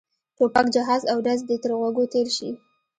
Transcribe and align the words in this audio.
ټوپک 0.37 0.65
جهاز 0.75 1.01
او 1.11 1.17
ډز 1.25 1.39
دې 1.49 1.57
تر 1.63 1.71
غوږو 1.79 2.03
تېر 2.13 2.27
شي. 2.37 2.49